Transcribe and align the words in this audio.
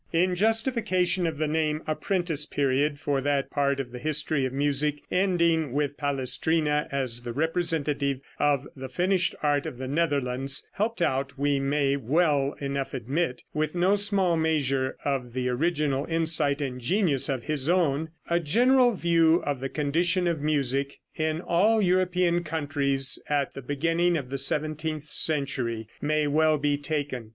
In 0.11 0.33
justification 0.33 1.27
of 1.27 1.37
the 1.37 1.47
name 1.47 1.83
"apprentice 1.85 2.47
period" 2.47 2.99
for 2.99 3.21
that 3.21 3.51
part 3.51 3.79
of 3.79 3.91
the 3.91 3.99
history 3.99 4.45
of 4.45 4.51
music 4.51 5.03
ending 5.11 5.73
with 5.73 5.95
Palestrina 5.95 6.87
as 6.91 7.21
the 7.21 7.33
representative 7.33 8.19
of 8.39 8.67
the 8.75 8.89
finished 8.89 9.35
art 9.43 9.67
of 9.67 9.77
the 9.77 9.87
Netherlands 9.87 10.67
(helped 10.71 11.03
out, 11.03 11.37
we 11.37 11.59
may 11.59 11.97
well 11.97 12.53
enough 12.59 12.95
admit, 12.95 13.43
with 13.53 13.75
no 13.75 13.95
small 13.95 14.35
measure 14.35 14.95
of 15.05 15.33
the 15.33 15.47
original 15.49 16.05
insight 16.05 16.61
and 16.61 16.81
genius 16.81 17.29
of 17.29 17.43
his 17.43 17.69
own), 17.69 18.09
a 18.27 18.39
general 18.39 18.95
view 18.95 19.43
of 19.43 19.59
the 19.59 19.69
condition 19.69 20.25
of 20.25 20.41
music 20.41 20.97
in 21.15 21.41
all 21.41 21.79
European 21.79 22.43
countries 22.43 23.19
at 23.29 23.53
the 23.53 23.61
beginning 23.61 24.17
of 24.17 24.31
the 24.31 24.39
seventeenth 24.39 25.11
century 25.11 25.87
may 26.01 26.25
well 26.25 26.57
be 26.57 26.75
taken. 26.75 27.29